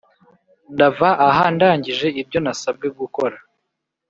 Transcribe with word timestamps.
Ndava 0.73 1.09
aha 1.27 1.43
ndangije 1.55 2.07
ibyo 2.21 2.39
nasabwe 2.45 2.87
gukora 2.99 3.37